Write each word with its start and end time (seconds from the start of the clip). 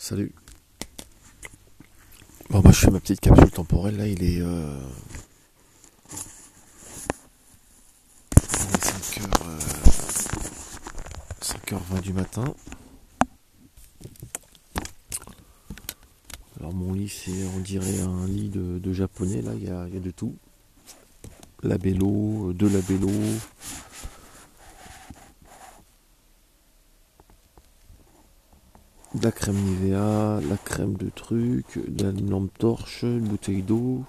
Salut. 0.00 0.32
Bon 2.50 2.60
bah 2.60 2.70
je 2.70 2.78
fais 2.78 2.90
ma 2.90 3.00
petite 3.00 3.18
capsule 3.20 3.50
temporelle 3.50 3.96
là, 3.96 4.06
il 4.06 4.22
est, 4.22 4.40
euh... 4.40 4.80
il 8.42 8.74
est 8.74 8.84
5h, 8.84 9.26
euh... 9.44 9.58
5h20 11.42 12.00
du 12.00 12.12
matin. 12.12 12.54
Alors 16.60 16.72
mon 16.72 16.92
lit 16.92 17.08
c'est 17.08 17.44
on 17.56 17.58
dirait 17.58 18.00
un 18.00 18.26
lit 18.26 18.50
de, 18.50 18.78
de 18.78 18.92
japonais 18.92 19.42
là, 19.42 19.50
il 19.54 19.64
y 19.64 19.68
a, 19.70 19.86
il 19.88 19.94
y 19.94 19.96
a 19.96 20.00
de 20.00 20.12
tout. 20.12 20.36
Labello, 21.64 22.52
deux 22.52 22.68
labello, 22.68 23.10
de 29.18 29.24
la 29.24 29.32
crème 29.32 29.56
Nivea, 29.56 30.40
la 30.48 30.56
crème 30.56 30.94
de 30.94 31.10
trucs, 31.10 31.78
de 31.88 32.04
la 32.04 32.12
lampe 32.12 32.56
torche, 32.58 33.02
une 33.02 33.26
bouteille 33.26 33.62
d'eau, 33.62 34.04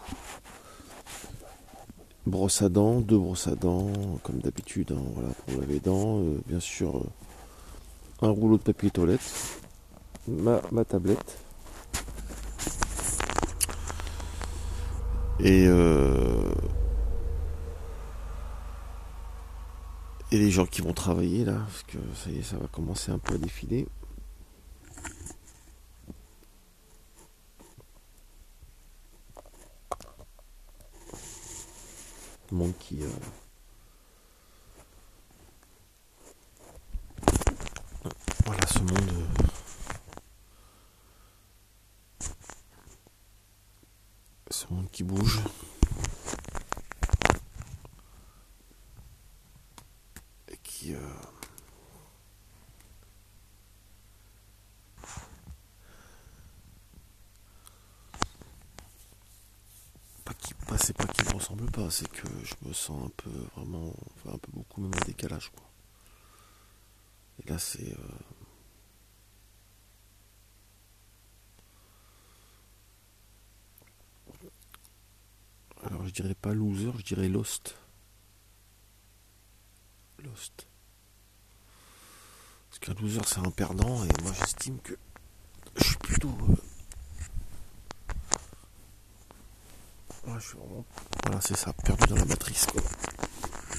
brosse 2.27 2.61
à 2.61 2.69
dents, 2.69 3.01
deux 3.01 3.17
brosses 3.17 3.47
à 3.47 3.55
dents, 3.55 3.91
comme 4.23 4.39
d'habitude, 4.39 4.91
hein, 4.91 5.01
voilà, 5.15 5.29
pour 5.29 5.61
laver 5.61 5.73
les 5.73 5.79
dents, 5.79 6.19
euh, 6.19 6.39
bien 6.47 6.59
sûr 6.59 6.97
euh, 6.97 8.27
un 8.27 8.29
rouleau 8.29 8.57
de 8.57 8.63
papier 8.63 8.91
toilette, 8.91 9.21
ma, 10.27 10.59
tablette. 10.85 11.39
Et 15.39 15.65
euh, 15.67 16.53
et 20.31 20.37
les 20.37 20.51
gens 20.51 20.65
qui 20.65 20.81
vont 20.81 20.93
travailler 20.93 21.45
là, 21.45 21.53
parce 21.53 21.83
que 21.83 21.97
ça 22.13 22.29
y 22.29 22.43
ça 22.43 22.57
va 22.57 22.67
commencer 22.67 23.11
un 23.11 23.17
peu 23.17 23.35
à 23.35 23.37
défiler. 23.37 23.87
Qui. 32.67 33.01
euh, 33.03 33.07
Voilà, 38.45 38.65
ce 38.67 38.79
monde. 38.79 39.09
euh, 39.11 39.45
Ce 44.51 44.65
monde 44.73 44.89
qui 44.91 45.03
bouge. 45.03 45.39
Et 50.51 50.57
qui. 50.63 50.93
euh, 50.93 50.99
pas 60.25 60.33
qui 60.33 60.53
pas 60.53 60.68
c'est 60.79 60.95
pas 60.95 61.05
qu'il 61.07 61.25
me 61.25 61.33
ressemble 61.33 61.69
pas, 61.71 61.89
c'est 61.89 62.09
que 62.09 62.27
je 62.43 62.55
me 62.67 62.73
sens 62.73 63.05
un 63.05 63.11
peu 63.17 63.29
vraiment 63.55 63.93
enfin 64.15 64.35
un 64.35 64.37
peu 64.37 64.51
beaucoup 64.53 64.81
même 64.81 64.91
en 64.95 65.05
décalage 65.05 65.49
quoi. 65.49 65.63
Et 67.43 67.49
là 67.49 67.57
c'est 67.59 67.91
euh, 67.93 68.19
alors 75.83 76.05
je 76.05 76.11
dirais 76.11 76.35
pas 76.35 76.53
loser, 76.53 76.91
je 76.97 77.03
dirais 77.03 77.29
lost. 77.29 77.75
Lost. 80.23 80.67
Parce 82.69 82.79
qu'un 82.79 82.93
loser 83.01 83.21
c'est 83.25 83.39
un 83.39 83.51
perdant 83.51 84.03
et 84.03 84.21
moi 84.23 84.31
j'estime 84.39 84.79
que 84.79 84.93
je 85.75 85.83
suis 85.83 85.97
plutôt 85.97 86.35
euh, 86.49 86.55
Voilà, 91.23 91.41
c'est 91.41 91.57
ça, 91.57 91.73
perdu 91.73 92.07
dans 92.07 92.15
la 92.15 92.25
matrice, 92.25 92.65
quoi. 92.67 92.81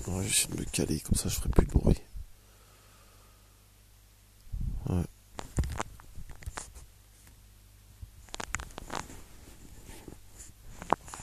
Ouais, 0.09 0.27
j'essaie 0.27 0.49
de 0.49 0.59
me 0.59 0.65
caler, 0.65 1.01
comme 1.01 1.15
ça 1.15 1.29
je 1.29 1.37
ferai 1.37 1.49
plus 1.51 1.67
de 1.67 1.73
bruit. 1.73 2.03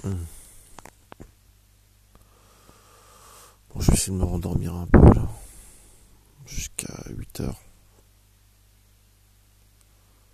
Hum. 0.03 0.25
Bon, 3.73 3.81
je 3.81 3.88
vais 3.88 3.94
essayer 3.94 4.13
de 4.13 4.17
me 4.17 4.23
rendormir 4.23 4.73
un 4.75 4.88
peu, 4.88 5.13
là. 5.13 5.27
Jusqu'à 6.45 7.03
8 7.09 7.41
heures. 7.41 7.61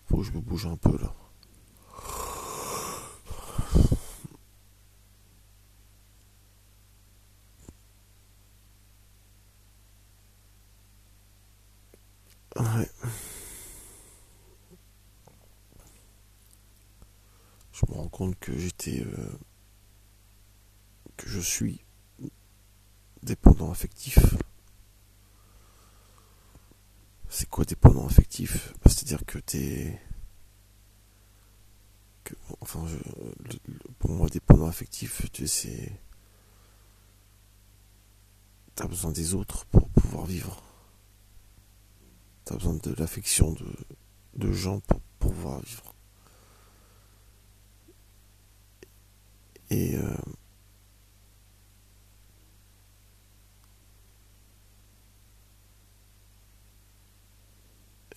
Faut 0.07 0.17
que 0.17 0.23
je 0.23 0.31
me 0.31 0.41
bouge 0.41 0.67
un 0.67 0.77
peu, 0.77 0.95
là. 0.97 1.13
Que 18.31 18.57
j'étais. 18.57 19.01
euh, 19.05 19.29
que 21.17 21.27
je 21.29 21.39
suis 21.39 21.83
dépendant 23.21 23.71
affectif. 23.71 24.17
C'est 27.29 27.49
quoi 27.49 27.65
dépendant 27.65 28.05
affectif? 28.05 28.73
Bah, 28.83 28.89
C'est-à-dire 28.91 29.25
que 29.25 29.39
t'es. 29.39 29.99
Que, 32.23 32.35
enfin, 32.61 32.85
je, 32.87 32.95
le- 32.95 33.77
pour 33.99 34.11
moi, 34.11 34.27
dépendant 34.29 34.67
affectif, 34.67 35.25
c'est. 35.45 35.91
T'as 38.75 38.87
besoin 38.87 39.11
des 39.11 39.33
autres 39.35 39.65
pour 39.67 39.87
pouvoir 39.89 40.25
vivre. 40.25 40.63
T'as 42.45 42.55
besoin 42.55 42.73
de 42.75 42.93
l'affection 42.97 43.51
de 44.35 44.51
gens 44.51 44.79
pour 44.81 44.99
pouvoir 45.19 45.59
vivre. 45.61 45.92
Et 49.73 49.95
euh, 49.95 50.15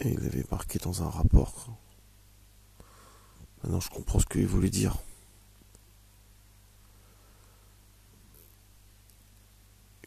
et 0.01 0.11
il 0.11 0.27
avait 0.27 0.45
marqué 0.51 0.79
dans 0.79 1.03
un 1.03 1.09
rapport. 1.09 1.71
Maintenant, 3.63 3.81
je 3.81 3.89
comprends 3.89 4.19
ce 4.19 4.27
qu'il 4.27 4.47
voulait 4.47 4.69
dire. 4.69 4.99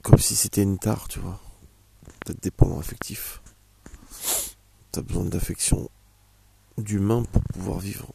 Comme 0.04 0.20
si 0.20 0.36
c'était 0.36 0.62
une 0.62 0.78
tare, 0.78 1.08
tu 1.08 1.18
vois. 1.18 1.42
D'être 2.28 2.44
dépendant 2.44 2.80
affectif. 2.80 3.42
T'as 4.92 5.02
besoin 5.02 5.26
d'affection 5.26 5.90
d'humain 6.78 7.24
pour 7.24 7.42
pouvoir 7.46 7.80
vivre. 7.80 8.14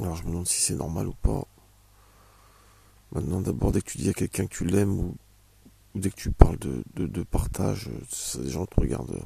Alors 0.00 0.14
je 0.14 0.22
me 0.24 0.28
demande 0.28 0.46
si 0.46 0.60
c'est 0.60 0.74
normal 0.74 1.08
ou 1.08 1.14
pas. 1.14 1.44
Maintenant, 3.12 3.40
d'abord, 3.40 3.72
dès 3.72 3.80
que 3.80 3.90
tu 3.90 3.98
dis 3.98 4.10
à 4.10 4.12
quelqu'un 4.12 4.46
que 4.46 4.54
tu 4.54 4.64
l'aimes 4.64 4.98
ou, 4.98 5.16
dès 5.94 6.10
que 6.10 6.16
tu 6.16 6.30
parles 6.30 6.58
de, 6.58 6.82
de, 6.94 7.22
partage, 7.22 7.88
euh, 7.88 8.00
ça, 8.10 8.38
les 8.40 8.50
gens 8.50 8.66
te 8.66 8.80
regardent. 8.80 9.10
euh, 9.12 9.24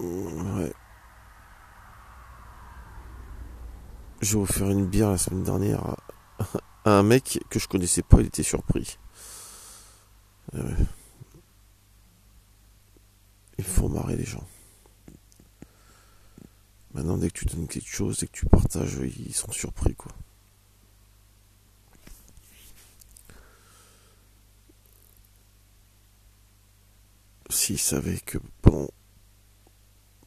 Ouais. 0.00 0.72
J'ai 4.20 4.36
offert 4.36 4.68
une 4.70 4.86
bière 4.86 5.10
la 5.10 5.18
semaine 5.18 5.42
dernière 5.42 5.96
à, 6.84 6.90
un 6.90 7.02
mec 7.02 7.40
que 7.50 7.58
je 7.58 7.68
connaissais 7.68 8.02
pas, 8.02 8.20
il 8.20 8.26
était 8.26 8.42
surpris. 8.42 8.98
Ah 10.52 10.58
ouais. 10.58 10.86
Il 13.58 13.64
faut 13.64 13.88
marrer 13.88 14.16
les 14.16 14.24
gens. 14.24 14.46
Maintenant, 16.98 17.16
dès 17.16 17.30
que 17.30 17.38
tu 17.38 17.44
donnes 17.44 17.68
quelque 17.68 17.88
chose, 17.88 18.18
dès 18.18 18.26
que 18.26 18.32
tu 18.32 18.46
partages, 18.46 18.98
ils 19.16 19.32
sont 19.32 19.52
surpris, 19.52 19.94
quoi. 19.94 20.10
S'ils 27.50 27.78
savaient 27.78 28.18
que 28.18 28.38
pendant, 28.62 28.88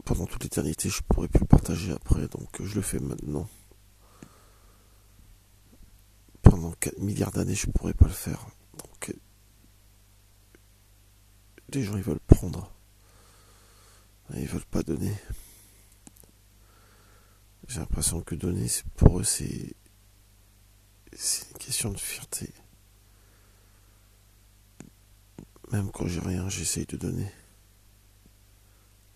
pendant 0.06 0.25
toute 0.25 0.44
l'éternité, 0.44 0.88
je 0.88 1.01
pourrais 1.01 1.27
plus 1.27 1.41
le 1.41 1.47
partager 1.47 1.91
après, 1.91 2.29
donc 2.29 2.63
je 2.63 2.75
le 2.75 2.81
fais 2.81 3.00
maintenant. 3.00 3.50
Pendant 6.41 6.71
4 6.71 7.00
milliards 7.00 7.31
d'années, 7.31 7.53
je 7.53 7.68
pourrais 7.68 7.94
pas 7.94 8.07
le 8.07 8.13
faire. 8.13 8.47
Les 11.73 11.83
gens, 11.83 11.97
ils 11.97 12.03
veulent 12.03 12.21
prendre. 12.21 12.71
Ils 14.35 14.47
veulent 14.47 14.63
pas 14.63 14.83
donner. 14.83 15.13
J'ai 17.67 17.79
l'impression 17.79 18.21
que 18.21 18.35
donner, 18.35 18.67
pour 18.95 19.19
eux, 19.19 19.23
c'est 19.23 19.75
une 21.13 21.57
question 21.57 21.91
de 21.91 21.97
fierté. 21.97 22.53
Même 25.71 25.89
quand 25.91 26.07
j'ai 26.07 26.19
rien, 26.19 26.49
j'essaye 26.49 26.85
de 26.85 26.97
donner. 26.97 27.31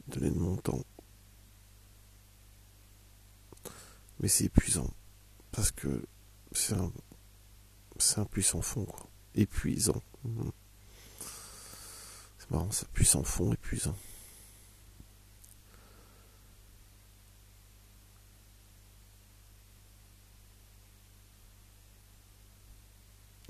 Donner 0.07 0.29
de 0.29 0.39
mon 0.39 0.55
temps. 0.55 0.83
Mais 4.19 4.29
c'est 4.29 4.45
épuisant. 4.45 4.89
Parce 5.51 5.71
que 5.71 6.05
c'est 6.53 6.75
un, 6.75 6.91
c'est 7.97 8.19
un 8.19 8.25
puissant 8.25 8.61
fond, 8.61 8.85
quoi. 8.85 9.09
Épuisant. 9.33 10.01
Mhm. 10.23 10.51
C'est 12.37 12.51
marrant, 12.51 12.71
c'est 12.71 12.87
puissant 12.89 13.23
fond, 13.23 13.51
épuisant. 13.51 13.95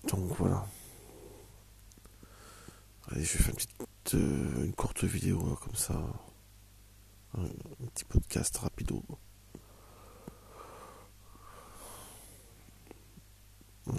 Donc 0.07 0.31
voilà. 0.37 0.65
Allez, 3.11 3.23
je 3.23 3.37
vais 3.37 3.43
faire 3.43 3.49
une 3.49 3.55
petite, 3.55 4.15
euh, 4.15 4.55
une 4.55 4.63
courte 4.75 5.03
vidéo 5.03 5.57
comme 5.63 5.75
ça, 5.75 5.99
un, 7.37 7.47
petit 7.87 8.05
podcast 8.05 8.57
rapido. 8.57 9.03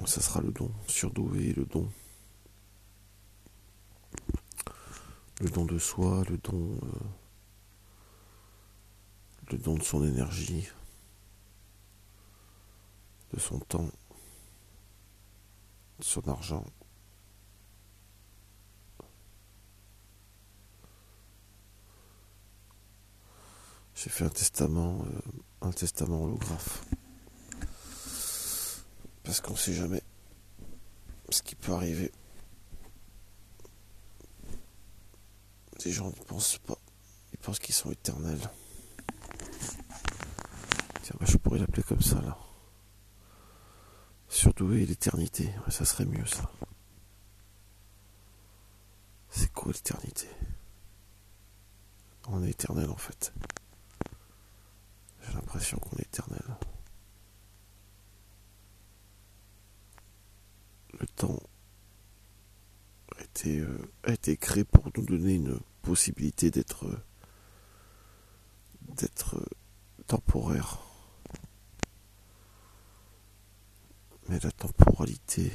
ça 0.04 0.20
sera 0.20 0.40
le 0.40 0.52
don, 0.52 0.70
surdoué, 0.86 1.52
le 1.52 1.64
don. 1.64 1.90
Le 5.40 5.50
don 5.50 5.64
de 5.64 5.78
soi, 5.78 6.22
le 6.28 6.38
don, 6.38 6.78
euh, 6.82 6.88
le 9.50 9.58
don 9.58 9.74
de 9.74 9.82
son 9.82 10.04
énergie, 10.04 10.68
de 13.32 13.38
son 13.38 13.58
temps 13.58 13.90
son 16.00 16.28
argent. 16.28 16.64
J'ai 24.06 24.12
fait 24.12 24.24
un 24.24 24.28
testament, 24.28 25.04
euh, 25.04 25.20
un 25.62 25.72
testament 25.72 26.22
holographe. 26.22 26.84
Parce 29.24 29.40
qu'on 29.40 29.56
sait 29.56 29.74
jamais 29.74 30.00
ce 31.28 31.42
qui 31.42 31.56
peut 31.56 31.72
arriver. 31.72 32.12
Les 35.84 35.90
gens 35.90 36.06
n'y 36.06 36.20
pensent 36.24 36.58
pas. 36.58 36.78
Ils 37.32 37.38
pensent 37.38 37.58
qu'ils 37.58 37.74
sont 37.74 37.90
éternels. 37.90 38.48
Tiens, 41.02 41.16
bah, 41.18 41.26
je 41.28 41.36
pourrais 41.38 41.58
l'appeler 41.58 41.82
comme 41.82 42.00
ça 42.00 42.20
là. 42.20 42.38
Surdoué 44.28 44.86
l'éternité, 44.86 45.52
ça 45.68 45.84
serait 45.84 46.04
mieux 46.04 46.26
ça. 46.26 46.48
C'est 49.30 49.52
quoi 49.52 49.72
l'éternité? 49.72 50.28
On 52.28 52.44
est 52.44 52.50
éternel 52.50 52.88
en 52.88 52.96
fait. 52.96 53.32
L'impression 55.46 55.78
qu'on 55.78 55.96
est 55.98 56.02
éternel. 56.02 56.42
Le 60.98 61.06
temps 61.06 61.38
a 63.16 63.22
été, 63.22 63.60
euh, 63.60 63.78
a 64.02 64.12
été 64.12 64.36
créé 64.36 64.64
pour 64.64 64.84
nous 64.96 65.04
donner 65.04 65.34
une 65.34 65.60
possibilité 65.82 66.50
d'être 66.50 66.84
d'être 68.96 69.40
temporaire. 70.08 70.80
Mais 74.28 74.40
la 74.40 74.50
temporalité 74.50 75.52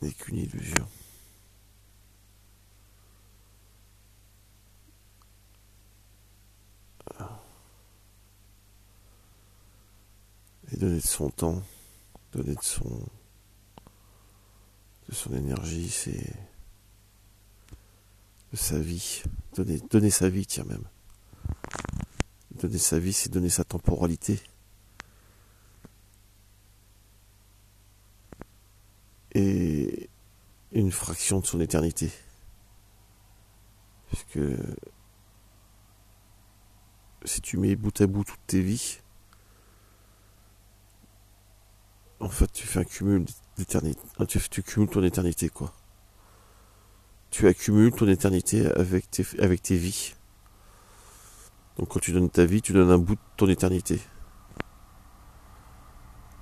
n'est 0.00 0.12
qu'une 0.12 0.38
illusion. 0.38 0.88
Donner 10.80 10.96
de 10.96 11.06
son 11.06 11.28
temps, 11.28 11.62
donner 12.32 12.54
de 12.54 12.62
son 12.62 13.06
de 15.08 15.14
son 15.14 15.34
énergie, 15.34 15.90
c'est 15.90 16.34
de 18.52 18.56
sa 18.56 18.78
vie. 18.78 19.22
Donner, 19.54 20.10
sa 20.10 20.28
vie, 20.28 20.46
tiens 20.46 20.64
même. 20.64 20.84
Donner 22.54 22.78
sa 22.78 22.98
vie, 22.98 23.12
c'est 23.12 23.30
donner 23.30 23.50
sa 23.50 23.64
temporalité. 23.64 24.40
et 29.32 30.10
une 30.72 30.90
fraction 30.90 31.38
de 31.38 31.46
son 31.46 31.60
éternité. 31.60 32.10
Puisque 34.08 34.40
si 37.24 37.40
tu 37.40 37.56
mets 37.58 37.76
bout 37.76 38.00
à 38.00 38.08
bout 38.08 38.24
toutes 38.24 38.44
tes 38.48 38.60
vies, 38.60 38.98
en 42.20 42.28
fait 42.28 42.52
tu 42.52 42.66
fais 42.66 42.80
un 42.80 42.84
cumul 42.84 43.24
d'éternité. 43.56 44.00
Tu, 44.28 44.38
tu 44.48 44.62
cumules 44.62 44.88
ton 44.88 45.02
éternité 45.02 45.48
quoi. 45.48 45.72
Tu 47.30 47.46
accumules 47.46 47.92
ton 47.92 48.08
éternité 48.08 48.66
avec 48.72 49.10
tes, 49.10 49.24
avec 49.38 49.62
tes 49.62 49.76
vies. 49.76 50.14
Donc 51.78 51.88
quand 51.88 52.00
tu 52.00 52.12
donnes 52.12 52.28
ta 52.28 52.44
vie, 52.44 52.60
tu 52.60 52.72
donnes 52.72 52.90
un 52.90 52.98
bout 52.98 53.14
de 53.14 53.20
ton 53.36 53.48
éternité. 53.48 54.00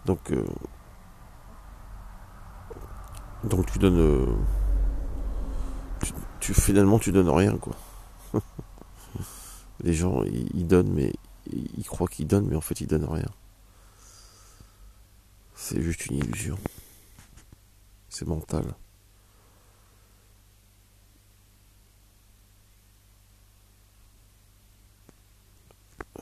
Donc 0.07 0.33
euh, 0.33 0.45
donc 3.45 3.71
tu 3.71 3.79
donnes. 3.79 3.99
Euh, 3.99 4.27
tu, 6.41 6.55
finalement 6.55 6.99
tu 6.99 7.13
donnes 7.13 7.29
rien 7.29 7.57
quoi. 7.59 7.75
Les 9.85 9.93
gens 9.93 10.23
ils, 10.25 10.67
donnent 10.67 10.93
mais 10.93 11.13
ils 11.53 11.85
croient 11.85 12.09
qu'ils 12.09 12.27
donnent 12.27 12.47
mais 12.47 12.57
en 12.57 12.61
fait 12.61 12.81
ils 12.81 12.87
donnent 12.87 13.05
rien. 13.05 13.29
C'est 15.71 15.83
juste 15.83 16.07
une 16.07 16.17
illusion. 16.17 16.59
C'est 18.09 18.27
mental. 18.27 18.75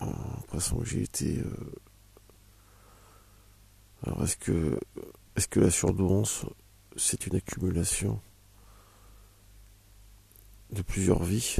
l'impression 0.00 0.78
que 0.78 0.84
j'ai 0.84 1.02
été. 1.02 1.38
Euh, 1.38 1.74
alors 4.02 4.24
est-ce 4.24 4.36
que 4.36 4.80
est-ce 5.36 5.46
que 5.46 5.60
la 5.60 5.70
surdouance 5.70 6.44
c'est 6.96 7.28
une 7.28 7.36
accumulation 7.36 8.20
de 10.72 10.82
plusieurs 10.82 11.22
vies? 11.22 11.58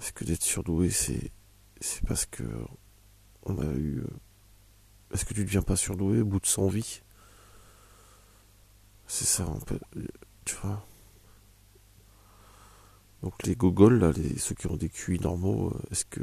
Est-ce 0.00 0.12
que 0.12 0.24
d'être 0.24 0.42
surdoué, 0.42 0.90
c'est 0.90 1.30
c'est 1.80 2.04
parce 2.04 2.26
que 2.26 2.42
on 3.44 3.58
a 3.58 3.72
eu. 3.76 4.02
Est-ce 5.12 5.24
que 5.24 5.34
tu 5.34 5.40
ne 5.40 5.46
deviens 5.46 5.62
pas 5.62 5.76
surdoué 5.76 6.20
au 6.20 6.24
bout 6.24 6.40
de 6.40 6.46
100 6.46 6.68
vies? 6.68 7.02
C'est 9.06 9.24
ça, 9.24 9.46
on 9.48 9.60
peut, 9.60 9.78
tu 10.44 10.54
vois. 10.56 10.86
Donc 13.22 13.42
les 13.44 13.56
gogoles, 13.56 13.98
là, 13.98 14.12
ceux 14.36 14.54
qui 14.54 14.66
ont 14.66 14.76
des 14.76 14.88
QI 14.88 15.18
normaux, 15.18 15.74
est-ce 15.90 16.04
que 16.04 16.22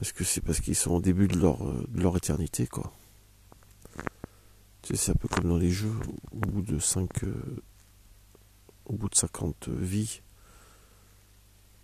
est-ce 0.00 0.12
que 0.14 0.24
c'est 0.24 0.40
parce 0.40 0.60
qu'ils 0.60 0.74
sont 0.74 0.92
au 0.92 1.00
début 1.00 1.28
de 1.28 1.38
leur, 1.38 1.58
de 1.62 2.00
leur 2.00 2.16
éternité, 2.16 2.66
quoi? 2.66 2.92
C'est 4.82 5.12
un 5.12 5.14
peu 5.14 5.28
comme 5.28 5.48
dans 5.48 5.58
les 5.58 5.70
jeux, 5.70 5.94
au 6.32 6.38
bout 6.38 6.62
de 6.62 6.78
5 6.78 7.24
euh, 7.24 7.62
au 8.86 8.94
bout 8.94 9.08
de 9.08 9.14
50 9.14 9.68
vies, 9.68 10.22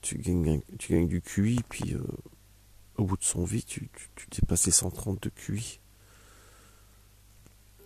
tu 0.01 0.19
gagnes, 0.19 0.61
tu 0.79 1.07
du 1.07 1.21
QI, 1.23 1.61
puis 1.69 1.95
euh, 1.95 2.03
au 2.99 3.05
bout 3.05 3.17
de 3.17 3.25
100 3.25 3.45
vies, 3.45 3.65
tu, 3.65 3.89
tu, 3.95 4.09
tu 4.17 4.41
dépasses 4.41 4.67
les 4.67 4.73
130 4.73 5.23
de 5.23 5.31
QI. 5.31 5.81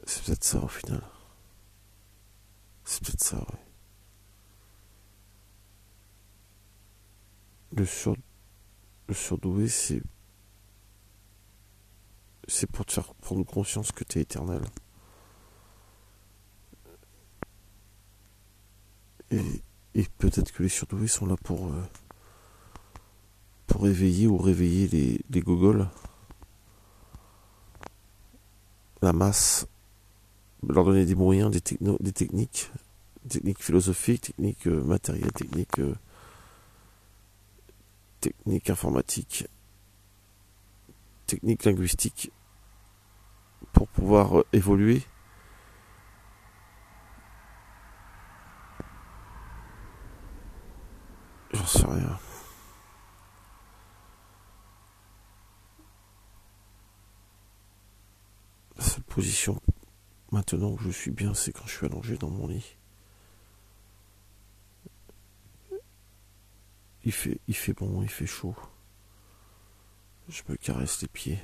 C'est 0.05 0.25
peut-être 0.25 0.45
ça 0.45 0.59
au 0.59 0.69
final. 0.69 1.03
C'est 2.85 3.05
peut-être 3.05 3.23
ça, 3.23 3.37
ouais. 3.39 3.59
Le, 7.75 7.87
sur, 7.87 8.17
le 9.09 9.15
surdoué, 9.15 9.69
c'est. 9.69 10.03
C'est 12.49 12.71
pour 12.71 12.85
te 12.85 12.93
faire 12.93 13.15
prendre 13.15 13.45
conscience 13.45 13.93
que 13.93 14.05
tu 14.05 14.19
es 14.19 14.23
éternel. 14.23 14.63
Et, 19.31 19.63
peut-être 20.19 20.53
que 20.53 20.63
les 20.63 20.69
surdoués 20.69 21.07
sont 21.07 21.27
là 21.27 21.37
pour, 21.37 21.69
euh, 21.69 21.83
pour 23.67 23.87
éveiller 23.87 24.27
ou 24.27 24.37
réveiller 24.37 24.89
les, 24.89 25.21
les. 25.31 25.89
La 29.01 29.13
masse, 29.13 29.67
leur 30.69 30.85
donner 30.85 31.05
des 31.05 31.15
moyens, 31.17 31.51
des, 31.51 31.61
techno, 31.61 31.97
des 32.01 32.13
techniques, 32.13 32.71
techniques 33.29 33.63
philosophiques, 33.63 34.23
techniques 34.23 34.67
euh, 34.69 34.83
matérielles, 34.85 35.33
techniques, 35.33 35.79
euh, 35.81 35.95
techniques 38.21 38.71
informatiques, 38.71 39.49
techniques 41.27 41.65
linguistiques, 41.65 42.31
pour 43.73 43.89
pouvoir 43.89 44.39
euh, 44.41 44.47
évoluer. 44.53 45.03
J'en 51.53 51.67
sais 51.67 51.87
rien. 51.87 52.19
La 58.77 58.85
seule 58.85 59.03
position 59.23 59.63
maintenant 60.33 60.71
où 60.71 60.79
je 60.79 60.91
suis 60.91 61.13
bien, 61.13 61.33
c'est 61.33 61.53
quand 61.53 61.65
je 61.65 61.77
suis 61.77 61.87
allongé 61.87 62.17
dans 62.17 62.29
mon 62.29 62.49
lit. 62.49 62.77
Il 67.05 67.13
fait, 67.13 67.39
il 67.47 67.55
fait 67.55 67.73
bon, 67.73 68.03
il 68.03 68.09
fait 68.09 68.27
chaud. 68.27 68.57
Je 70.29 70.43
me 70.49 70.57
caresse 70.57 71.03
les 71.03 71.09
pieds. 71.09 71.39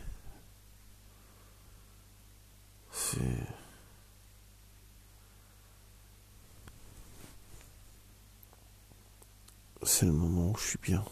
C'est 9.85 10.07
le 10.07 10.13
moment 10.13 10.51
où 10.51 10.57
je 10.57 10.67
suis 10.67 10.79
bien. 10.83 11.05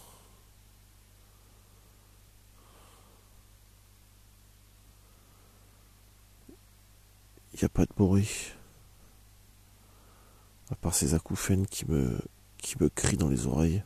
Il 7.56 7.60
n'y 7.60 7.64
a 7.64 7.70
pas 7.70 7.86
de 7.86 7.92
bruit. 7.96 8.52
À 10.70 10.74
part 10.74 10.94
ces 10.94 11.14
acouphènes 11.14 11.66
qui 11.66 11.90
me, 11.90 12.20
qui 12.58 12.74
me 12.78 12.90
crient 12.90 13.16
dans 13.16 13.30
les 13.30 13.46
oreilles. 13.46 13.82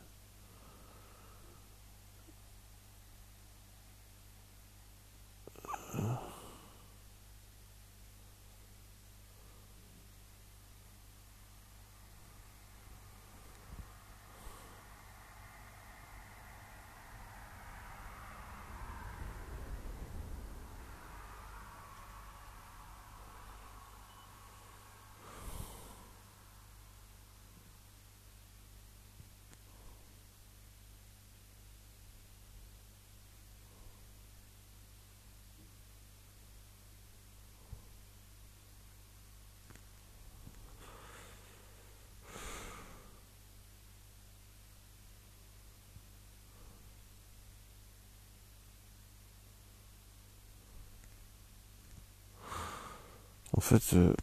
En 53.53 53.61
fait, 53.61 53.93
euh, 53.93 54.13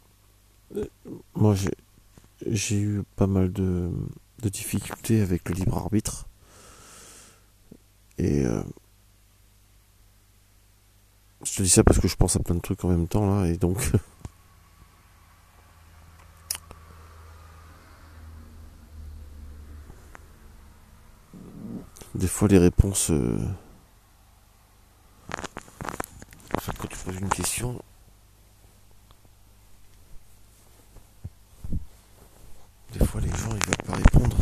moi 1.35 1.55
j'ai 2.45 2.79
eu 2.79 3.03
pas 3.15 3.27
mal 3.27 3.51
de, 3.51 3.91
difficultés 4.39 5.21
avec 5.21 5.47
le 5.49 5.55
libre 5.55 5.77
arbitre. 5.77 6.27
Et 8.17 8.45
euh, 8.45 8.63
je 11.43 11.55
te 11.55 11.61
dis 11.63 11.69
ça 11.69 11.83
parce 11.83 11.99
que 11.99 12.07
je 12.07 12.15
pense 12.15 12.35
à 12.35 12.39
plein 12.39 12.55
de 12.55 12.61
trucs 12.61 12.83
en 12.83 12.89
même 12.89 13.07
temps 13.07 13.25
là, 13.29 13.45
et 13.47 13.57
donc. 13.57 13.91
Des 22.15 22.27
fois, 22.27 22.47
les 22.49 22.57
réponses. 22.57 23.11
Euh... 23.11 23.39
En 26.57 26.59
fait, 26.59 26.77
quand 26.77 26.87
tu 26.87 26.97
poses 26.97 27.15
une 27.15 27.29
question, 27.29 27.79
Des 32.93 33.05
fois, 33.05 33.21
les 33.21 33.29
gens, 33.29 33.55
ils 33.55 33.65
veulent 33.65 33.85
pas 33.85 33.95
répondre. 33.95 34.37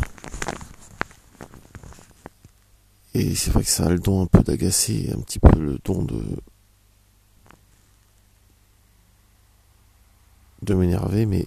Et 3.14 3.27
c'est 3.38 3.50
vrai 3.50 3.62
que 3.62 3.70
ça 3.70 3.86
a 3.86 3.88
le 3.88 3.98
don 3.98 4.22
un 4.22 4.26
peu 4.26 4.42
d'agacer, 4.42 5.12
un 5.16 5.20
petit 5.20 5.38
peu 5.38 5.58
le 5.58 5.78
don 5.84 6.02
de. 6.02 6.22
de 10.62 10.74
m'énerver, 10.74 11.24
mais. 11.26 11.46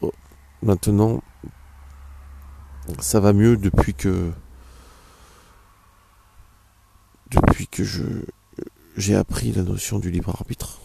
Oh, 0.00 0.12
maintenant, 0.62 1.22
ça 3.00 3.20
va 3.20 3.32
mieux 3.32 3.56
depuis 3.56 3.94
que. 3.94 4.32
depuis 7.30 7.66
que 7.66 7.84
je. 7.84 8.04
j'ai 8.96 9.16
appris 9.16 9.52
la 9.52 9.62
notion 9.62 9.98
du 9.98 10.10
libre 10.10 10.30
arbitre 10.30 10.80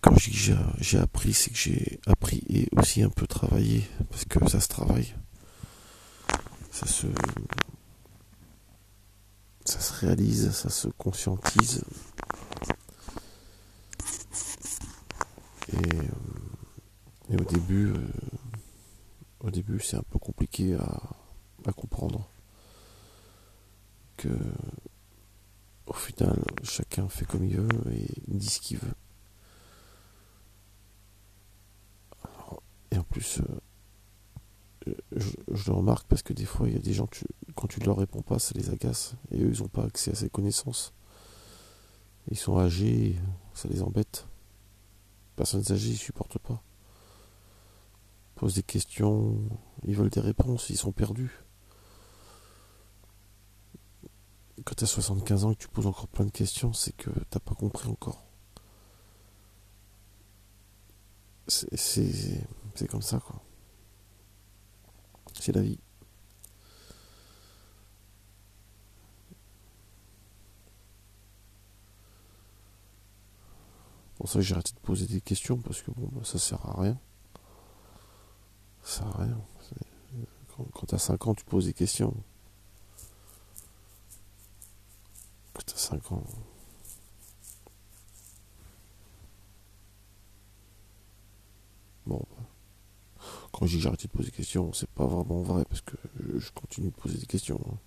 quand 0.00 0.16
je 0.18 0.30
dis 0.30 0.52
j'ai 0.78 0.98
appris, 0.98 1.32
c'est 1.32 1.50
que 1.50 1.56
j'ai 1.56 2.00
appris 2.06 2.42
et 2.48 2.68
aussi 2.76 3.02
un 3.02 3.10
peu 3.10 3.26
travaillé, 3.26 3.86
parce 4.10 4.24
que 4.24 4.48
ça 4.48 4.60
se 4.60 4.68
travaille. 4.68 5.14
Ça 6.70 6.86
se. 6.86 7.06
Ça 9.70 9.78
se 9.78 9.92
réalise, 10.04 10.50
ça 10.50 10.68
se 10.68 10.88
conscientise. 10.88 11.84
Et, 15.72 15.76
euh, 17.30 17.38
au 17.38 17.44
début, 17.44 17.92
euh, 17.92 18.08
au 19.38 19.50
début, 19.52 19.78
c'est 19.78 19.96
un 19.96 20.02
peu 20.02 20.18
compliqué 20.18 20.74
à, 20.74 21.72
comprendre 21.76 22.28
que, 24.16 24.36
au 25.86 25.92
final, 25.92 26.42
chacun 26.64 27.08
fait 27.08 27.24
comme 27.24 27.44
il 27.44 27.56
veut 27.56 27.92
et 27.92 28.08
dit 28.26 28.48
ce 28.48 28.58
qu'il 28.58 28.78
veut. 28.78 28.94
Et 32.90 32.98
en 32.98 33.04
plus, 33.04 33.38
euh, 33.38 33.59
je, 35.52 35.70
le 35.70 35.76
remarque 35.76 36.06
parce 36.08 36.22
que 36.22 36.32
des 36.32 36.44
fois, 36.44 36.68
il 36.68 36.74
y 36.74 36.76
a 36.76 36.80
des 36.80 36.92
gens, 36.92 37.08
quand 37.54 37.66
tu 37.66 37.80
ne 37.80 37.86
leur 37.86 37.98
réponds 37.98 38.22
pas, 38.22 38.38
ça 38.38 38.52
les 38.54 38.70
agace. 38.70 39.14
Et 39.30 39.42
eux, 39.42 39.52
ils 39.52 39.60
n'ont 39.62 39.68
pas 39.68 39.84
accès 39.84 40.12
à 40.12 40.14
ces 40.14 40.30
connaissances. 40.30 40.92
Ils 42.30 42.36
sont 42.36 42.58
âgés, 42.58 43.16
ça 43.54 43.68
les 43.68 43.82
embête. 43.82 44.26
Personnes 45.36 45.64
âgées, 45.70 45.90
ils 45.90 45.96
supportent 45.98 46.38
pas. 46.38 46.62
Ils 48.36 48.40
posent 48.40 48.54
des 48.54 48.62
questions, 48.62 49.38
ils 49.84 49.96
veulent 49.96 50.10
des 50.10 50.20
réponses, 50.20 50.70
ils 50.70 50.76
sont 50.76 50.92
perdus. 50.92 51.44
Quand 54.64 54.74
tu 54.74 54.84
as 54.84 54.86
75 54.86 55.44
ans 55.44 55.50
et 55.52 55.56
que 55.56 55.62
tu 55.62 55.68
poses 55.68 55.86
encore 55.86 56.08
plein 56.08 56.26
de 56.26 56.30
questions, 56.30 56.72
c'est 56.72 56.92
que 56.92 57.10
tu 57.10 57.18
n'as 57.34 57.40
pas 57.40 57.54
compris 57.54 57.88
encore. 57.88 58.24
C'est 61.48 62.46
comme 62.88 63.02
ça, 63.02 63.18
quoi. 63.18 63.42
C'est 65.38 65.52
la 65.52 65.62
vie. 65.62 65.78
Pour 74.20 74.28
ça, 74.28 74.42
j'ai 74.42 74.52
arrêté 74.52 74.72
de 74.72 74.80
poser 74.80 75.06
des 75.06 75.22
questions 75.22 75.56
parce 75.56 75.80
que 75.80 75.90
bon, 75.92 76.08
bah, 76.12 76.20
ça 76.24 76.38
sert 76.38 76.64
à 76.66 76.78
rien. 76.78 76.98
Ça 78.82 78.98
sert 78.98 79.06
à 79.06 79.22
rien. 79.22 79.40
Quand, 80.54 80.64
quand 80.74 80.86
t'as 80.86 80.98
5 80.98 81.26
ans, 81.26 81.34
tu 81.34 81.44
poses 81.46 81.64
des 81.64 81.72
questions. 81.72 82.14
Quand 85.54 85.62
t'as 85.64 85.76
5 85.76 86.12
ans. 86.12 86.22
Bon, 92.06 92.22
bah. 92.30 92.44
Quand 93.52 93.66
j'ai 93.66 93.86
arrêté 93.86 94.06
de 94.06 94.12
poser 94.12 94.30
des 94.30 94.36
questions, 94.36 94.72
c'est 94.72 94.88
pas 94.90 95.06
vraiment 95.06 95.42
vrai 95.42 95.64
parce 95.64 95.80
que 95.80 95.96
je, 96.38 96.50
continue 96.52 96.90
de 96.90 96.94
poser 96.94 97.18
des 97.18 97.26
questions. 97.26 97.60
Hein. 97.70 97.78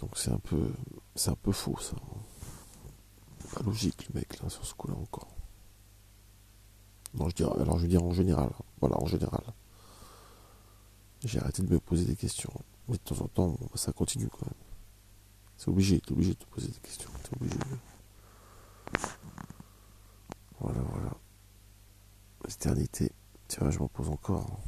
Donc 0.00 0.16
c'est 0.16 0.30
un 0.30 0.38
peu, 0.38 0.70
c'est 1.14 1.30
un 1.30 1.36
peu 1.36 1.52
faux 1.52 1.76
ça. 1.80 1.96
Pas 3.54 3.62
logique 3.64 4.08
le 4.08 4.20
mec 4.20 4.40
là 4.42 4.48
sur 4.50 4.64
ce 4.64 4.74
coup-là 4.74 4.94
encore. 4.94 5.28
Non, 7.14 7.28
je 7.28 7.34
dirais, 7.34 7.60
alors 7.60 7.78
je 7.78 7.82
veux 7.82 7.88
dire 7.88 8.02
en 8.02 8.12
général. 8.12 8.50
Voilà, 8.80 9.00
en 9.00 9.06
général. 9.06 9.42
J'ai 11.24 11.40
arrêté 11.40 11.62
de 11.62 11.72
me 11.72 11.80
poser 11.80 12.04
des 12.04 12.16
questions. 12.16 12.52
Mais 12.88 12.96
de 12.96 13.02
temps 13.02 13.24
en 13.24 13.28
temps, 13.28 13.58
ça 13.74 13.92
continue 13.92 14.28
quand 14.28 14.46
même. 14.46 14.54
C'est 15.56 15.68
obligé, 15.68 16.00
t'es 16.00 16.12
obligé 16.12 16.34
de 16.34 16.38
te 16.38 16.46
poser 16.46 16.68
des 16.68 16.80
questions. 16.80 17.10
T'es 17.24 17.36
obligé. 17.36 17.58
Voilà, 20.60 20.80
voilà. 20.80 21.14
L'éternité. 22.46 23.12
Vois, 23.56 23.70
je 23.70 23.78
m'en 23.78 23.88
pose 23.88 24.08
encore. 24.10 24.60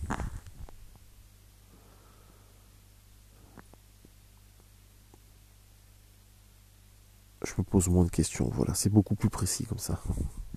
je 7.47 7.55
me 7.59 7.63
pose 7.65 7.89
moins 7.89 8.05
de 8.05 8.11
questions. 8.11 8.49
Voilà, 8.53 8.75
c'est 8.75 8.91
beaucoup 8.91 9.15
plus 9.15 9.31
précis 9.31 9.65
comme 9.65 9.79
ça. 9.79 10.01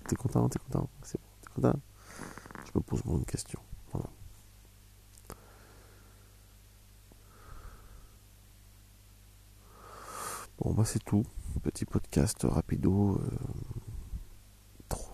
T'es 0.08 0.16
content, 0.16 0.48
t'es 0.48 0.58
content, 0.58 0.88
c'est 1.02 1.18
bon, 1.18 1.28
t'es 1.40 1.50
content. 1.54 1.80
Je 2.66 2.70
me 2.74 2.80
pose 2.80 3.04
moins 3.04 3.18
de 3.18 3.24
questions. 3.24 3.60
Bon, 10.58 10.72
bah 10.72 10.84
c'est 10.84 11.02
tout. 11.02 11.24
Petit 11.62 11.84
podcast 11.84 12.46
rapido. 12.48 13.20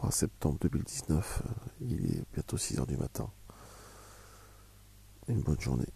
3 0.01 0.09
euh, 0.09 0.13
septembre 0.13 0.59
2019. 0.63 1.43
Euh, 1.45 1.51
il 1.83 2.07
est 2.07 2.25
bientôt 2.33 2.57
6 2.57 2.79
heures 2.79 2.87
du 2.87 2.97
matin. 2.97 3.31
Une 5.29 5.43
bonne 5.43 5.61
journée. 5.61 5.89